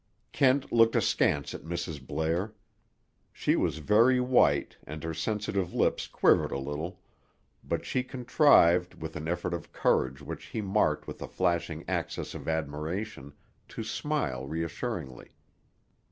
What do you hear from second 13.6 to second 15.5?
to smile reassuringly.